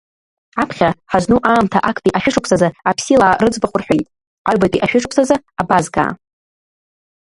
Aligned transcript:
Аԥхьа, 0.61 0.89
ҳазну 1.11 1.39
аамҭа 1.51 1.79
актәи 1.89 2.15
ашәышықәсазы 2.17 2.67
аԥсилаа 2.89 3.37
рыӡбахә 3.41 3.77
рҳәеит, 3.81 4.07
аҩбатәи 4.49 4.83
ашәышықәсазы 4.85 5.35
абазгаа. 5.61 6.11